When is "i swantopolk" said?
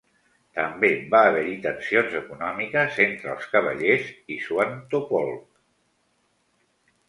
4.37-5.49